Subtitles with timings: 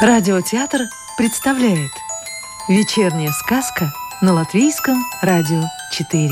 [0.00, 0.88] Радиотеатр
[1.18, 1.90] представляет
[2.68, 3.92] Вечерняя сказка
[4.22, 5.62] на Латвийском радио
[5.92, 6.30] 4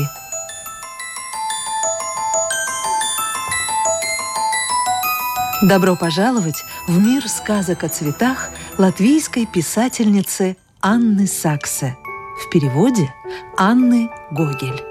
[5.61, 8.49] Добро пожаловать в мир сказок о цветах
[8.79, 11.95] латвийской писательницы Анны Саксе.
[12.43, 13.13] В переводе
[13.55, 14.83] Анны Гогель.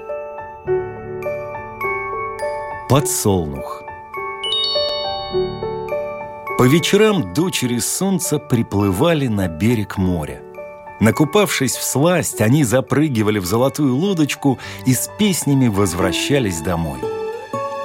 [2.87, 3.88] Подсолнух
[6.59, 10.41] По вечерам дочери солнца приплывали на берег моря.
[10.99, 16.99] Накупавшись в сласть, они запрыгивали в золотую лодочку и с песнями возвращались домой.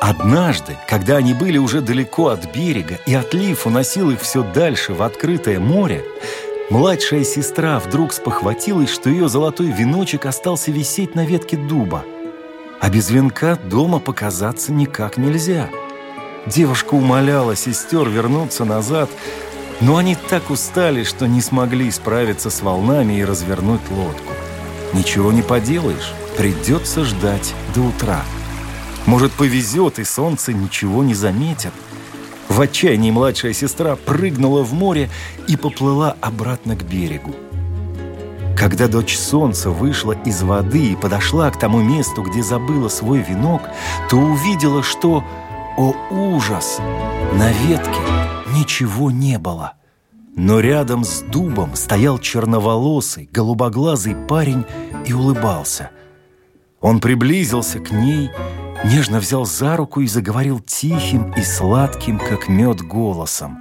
[0.00, 5.04] Однажды, когда они были уже далеко от берега и отлив уносил их все дальше в
[5.04, 6.04] открытое море,
[6.68, 12.04] младшая сестра вдруг спохватилась, что ее золотой веночек остался висеть на ветке дуба.
[12.80, 15.70] А без венка дома показаться никак нельзя.
[16.46, 19.08] Девушка умоляла сестер вернуться назад,
[19.80, 24.32] но они так устали, что не смогли справиться с волнами и развернуть лодку.
[24.92, 28.22] Ничего не поделаешь, придется ждать до утра.
[29.06, 31.72] Может, повезет, и солнце ничего не заметит.
[32.48, 35.10] В отчаянии младшая сестра прыгнула в море
[35.48, 37.34] и поплыла обратно к берегу.
[38.56, 43.62] Когда дочь солнца вышла из воды и подошла к тому месту, где забыла свой венок,
[44.08, 45.24] то увидела, что,
[45.76, 46.78] о ужас,
[47.32, 48.00] на ветке
[48.54, 49.74] ничего не было.
[50.36, 54.64] Но рядом с дубом стоял черноволосый, голубоглазый парень
[55.06, 55.90] и улыбался.
[56.80, 58.30] Он приблизился к ней
[58.84, 63.58] нежно взял за руку и заговорил тихим и сладким, как мед, голосом.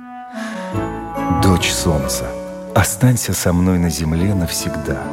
[1.41, 2.27] «Дочь солнца,
[2.75, 5.03] останься со мной на земле навсегда.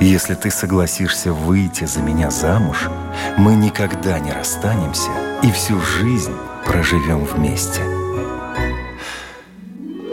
[0.00, 2.88] Если ты согласишься выйти за меня замуж,
[3.36, 5.10] мы никогда не расстанемся
[5.42, 7.82] и всю жизнь проживем вместе».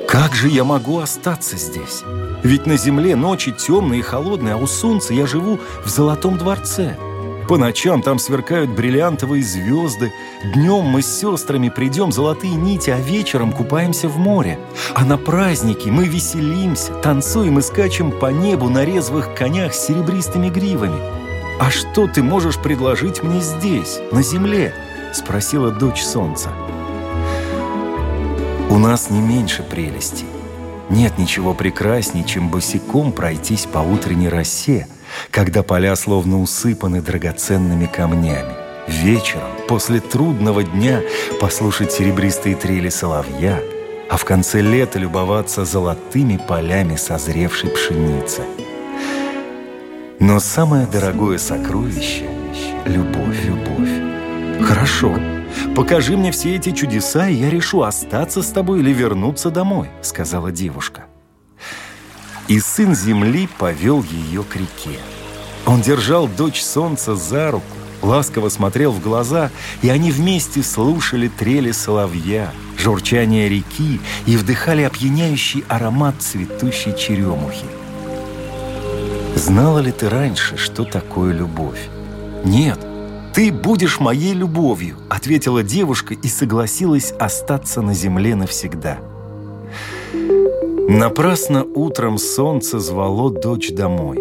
[0.07, 2.03] «Как же я могу остаться здесь?
[2.41, 6.95] Ведь на земле ночи темные и холодные, а у солнца я живу в золотом дворце».
[7.47, 10.11] По ночам там сверкают бриллиантовые звезды.
[10.55, 14.57] Днем мы с сестрами придем золотые нити, а вечером купаемся в море.
[14.95, 20.49] А на праздники мы веселимся, танцуем и скачем по небу на резвых конях с серебристыми
[20.49, 20.99] гривами.
[21.59, 24.73] «А что ты можешь предложить мне здесь, на земле?»–
[25.13, 26.49] спросила дочь солнца.
[28.69, 30.27] «У нас не меньше прелестей.
[30.89, 34.87] Нет ничего прекрасней, чем босиком пройтись по утренней росе–
[35.31, 38.53] когда поля словно усыпаны драгоценными камнями.
[38.87, 41.01] Вечером, после трудного дня,
[41.39, 43.59] послушать серебристые трели соловья,
[44.09, 48.43] а в конце лета любоваться золотыми полями созревшей пшеницы.
[50.19, 52.29] Но самое дорогое сокровище—
[52.85, 54.65] любовь, любовь.
[54.67, 55.13] Хорошо,
[55.75, 60.51] покажи мне все эти чудеса, и я решу, остаться с тобой или вернуться домой, сказала
[60.51, 61.05] девушка.
[62.47, 64.99] И сын земли повел ее к реке.
[65.65, 67.65] Он держал дочь солнца за руку,
[68.03, 69.49] ласково смотрел в глаза,
[69.81, 77.65] и они вместе слушали трели соловья, журчание реки и вдыхали опьяняющий аромат цветущей черемухи.
[79.35, 81.89] Знала ли ты раньше, что такое любовь?
[82.43, 82.79] Нет,
[83.33, 88.99] ты будешь моей любовью, ответила девушка и согласилась остаться на земле навсегда.
[90.87, 94.19] Напрасно утром солнце звало дочь домой.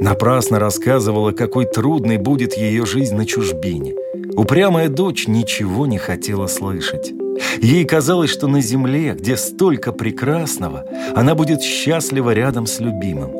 [0.00, 3.94] Напрасно рассказывала, какой трудной будет ее жизнь на чужбине.
[4.36, 7.12] Упрямая дочь ничего не хотела слышать.
[7.60, 10.84] Ей казалось, что на земле, где столько прекрасного,
[11.16, 13.32] она будет счастлива рядом с любимым.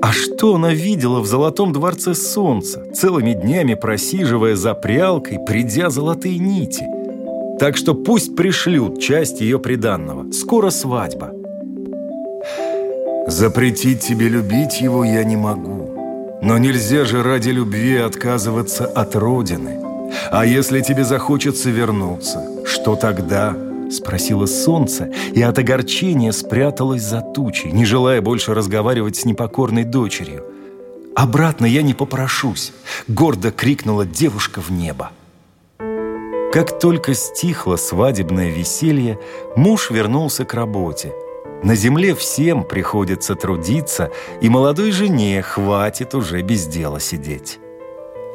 [0.00, 6.38] А что она видела в золотом дворце солнца, целыми днями просиживая за прялкой, придя золотые
[6.38, 6.86] нити?
[7.60, 10.32] Так что пусть пришлют часть ее приданного.
[10.32, 11.41] Скоро свадьба.
[13.26, 16.38] Запретить тебе любить его я не могу.
[16.42, 19.78] Но нельзя же ради любви отказываться от Родины.
[20.30, 23.56] А если тебе захочется вернуться, что тогда?»
[23.90, 30.44] Спросила солнце, и от огорчения спряталась за тучей, не желая больше разговаривать с непокорной дочерью.
[31.14, 32.72] «Обратно я не попрошусь!»—
[33.08, 35.10] гордо крикнула девушка в небо.
[36.52, 39.18] Как только стихло свадебное веселье,
[39.56, 41.12] муж вернулся к работе—
[41.62, 44.10] на земле всем приходится трудиться,
[44.40, 47.58] и молодой жене хватит уже без дела сидеть.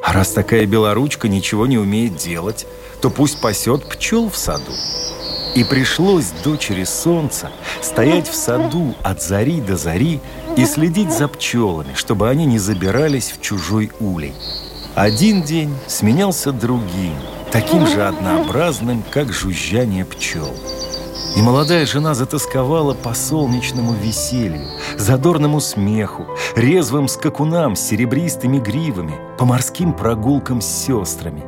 [0.02, 2.66] А раз такая белоручка ничего не умеет делать,
[3.00, 4.72] то пусть пасет пчел в саду.
[5.54, 10.20] И пришлось дочери солнца стоять в саду от зари до зари
[10.56, 14.34] и следить за пчелами, чтобы они не забирались в чужой улей.
[14.94, 17.14] Один день сменялся другим,
[17.50, 20.54] таким же однообразным, как жужжание пчел.
[21.36, 24.66] И молодая жена затасковала по солнечному веселью,
[24.96, 26.26] задорному смеху,
[26.56, 31.44] резвым скакунам с серебристыми гривами, по морским прогулкам с сестрами.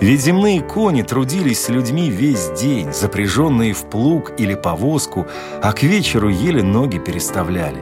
[0.00, 5.26] Ведь земные кони трудились с людьми весь день, запряженные в плуг или повозку,
[5.62, 7.80] а к вечеру еле ноги переставляли.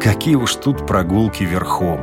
[0.00, 2.00] Какие уж тут прогулки верхом.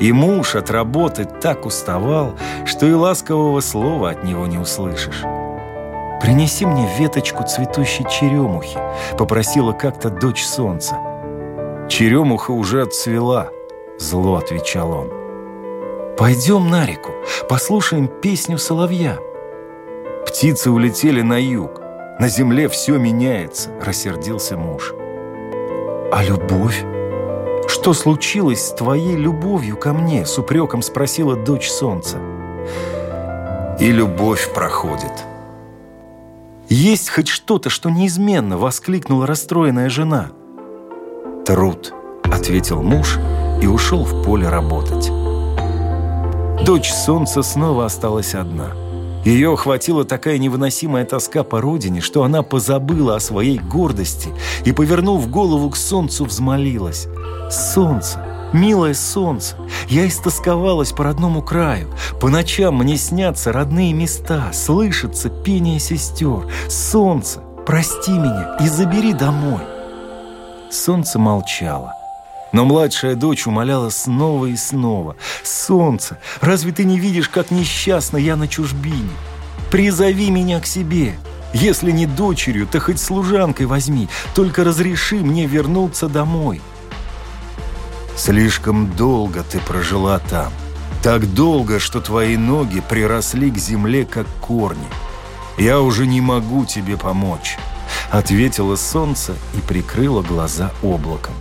[0.00, 2.34] И муж от работы так уставал,
[2.66, 5.22] что и ласкового слова от него не услышишь.
[6.24, 8.78] «Принеси мне веточку цветущей черемухи»,—
[9.18, 10.96] попросила как-то дочь солнца.
[11.90, 13.50] «Черемуха уже отцвела»,—
[13.98, 15.10] зло отвечал он.
[16.16, 17.10] «Пойдем на реку,
[17.46, 19.18] послушаем песню соловья».
[20.26, 21.82] Птицы улетели на юг.
[22.18, 24.94] На земле все меняется, рассердился муж.
[26.10, 26.82] «А любовь?
[27.68, 32.16] Что случилось с твоей любовью ко мне?» С упреком спросила дочь солнца.
[33.78, 35.12] «И любовь проходит»,
[36.68, 40.30] «Есть хоть что-то, что неизменно!»— воскликнула расстроенная жена.
[41.44, 41.92] «Труд»,—
[42.24, 43.18] ответил муж
[43.60, 45.10] и ушел в поле работать.
[46.64, 48.70] Дочь солнца снова осталась одна.
[49.24, 54.30] Ее охватила такая невыносимая тоска по родине, что она позабыла о своей гордости
[54.64, 57.08] и, повернув голову к солнцу, взмолилась.
[57.50, 58.24] «Солнце,
[58.54, 59.56] Милое солнце,
[59.88, 61.92] я истосковалась по родному краю.
[62.20, 66.46] По ночам мне снятся родные места, слышится пение сестер.
[66.68, 69.60] Солнце, прости меня и забери домой.
[70.70, 71.94] Солнце молчало.
[72.52, 75.16] Но младшая дочь умоляла снова и снова.
[75.42, 79.10] «Солнце, разве ты не видишь, как несчастна я на чужбине?
[79.72, 81.16] Призови меня к себе.
[81.52, 84.08] Если не дочерью, то хоть служанкой возьми.
[84.36, 86.60] Только разреши мне вернуться домой».
[88.16, 90.52] Слишком долго ты прожила там.
[91.02, 94.86] Так долго, что твои ноги приросли к земле, как корни.
[95.58, 97.58] Я уже не могу тебе помочь.
[98.10, 101.34] Ответило солнце и прикрыло глаза облаком.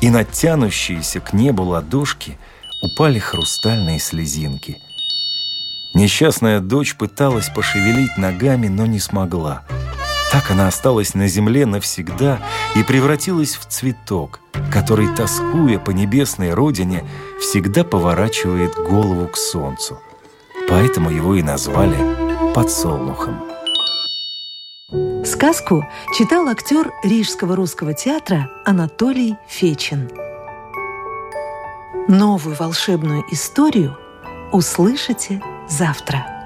[0.00, 2.38] И на тянущиеся к небу ладошки
[2.82, 4.78] упали хрустальные слезинки.
[5.94, 9.64] Несчастная дочь пыталась пошевелить ногами, но не смогла.
[10.32, 12.38] Так она осталась на земле навсегда
[12.74, 14.40] и превратилась в цветок–
[14.72, 17.04] который, тоскуя по небесной родине,
[17.40, 19.98] всегда поворачивает голову к солнцу.
[20.68, 21.96] Поэтому его и назвали
[22.54, 23.42] подсолнухом.
[25.24, 25.84] Сказку
[26.16, 30.10] читал актер Рижского русского театра Анатолий Фечин.
[32.08, 33.96] Новую волшебную историю
[34.52, 36.37] услышите завтра.